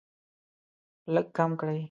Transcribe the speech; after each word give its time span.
لږ 1.13 1.25
کم 1.37 1.49
کړئ 1.59 1.79